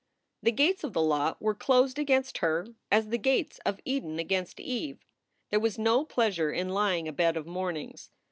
The 0.41 0.51
gates 0.51 0.83
of 0.83 0.93
the 0.93 1.01
"lot" 1.03 1.39
were 1.39 1.53
closed 1.53 1.99
against 1.99 2.39
her 2.39 2.65
as 2.91 3.09
the 3.09 3.19
gates 3.19 3.59
of 3.67 3.79
Eden 3.85 4.17
against 4.17 4.59
Eve. 4.59 5.05
There 5.51 5.59
was 5.59 5.77
no 5.77 6.05
pleasure 6.05 6.51
in 6.51 6.69
lying 6.69 7.07
abed 7.07 7.37
of 7.37 7.45
mornings. 7.45 8.09